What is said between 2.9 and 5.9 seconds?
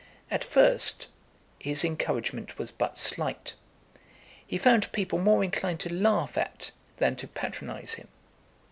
slight; he found people more inclined